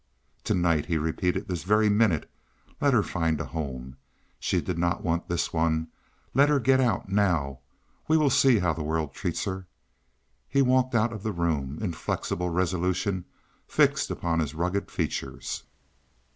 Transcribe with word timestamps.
"To 0.45 0.55
night!" 0.55 0.87
he 0.87 0.97
repeated. 0.97 1.47
"This 1.47 1.63
very 1.63 1.87
minute! 1.87 2.27
Let 2.81 2.91
her 2.95 3.03
find 3.03 3.39
a 3.39 3.45
home. 3.45 3.97
She 4.39 4.59
did 4.59 4.79
not 4.79 5.03
want 5.03 5.27
this 5.27 5.53
one. 5.53 5.89
Let 6.33 6.49
her 6.49 6.59
get 6.59 6.81
out 6.81 7.09
now. 7.09 7.59
We 8.07 8.17
will 8.17 8.31
see 8.31 8.57
how 8.57 8.73
the 8.73 8.81
world 8.81 9.13
treats 9.13 9.43
her." 9.45 9.67
He 10.49 10.63
walked 10.63 10.95
out 10.95 11.13
of 11.13 11.21
the 11.21 11.31
room, 11.31 11.77
inflexible 11.81 12.49
resolution 12.49 13.25
fixed 13.67 14.09
upon 14.09 14.39
his 14.39 14.55
rugged 14.55 14.89
features. 14.89 15.65